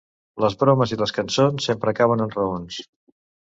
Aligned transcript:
Les 0.45 0.53
bromes 0.61 0.93
i 0.95 0.97
les 1.01 1.13
cançons 1.17 1.67
sempre 1.69 1.93
acaben 1.93 2.25
en 2.27 2.35
raons. 2.39 2.81